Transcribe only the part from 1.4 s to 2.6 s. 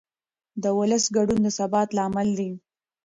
د ثبات لامل دی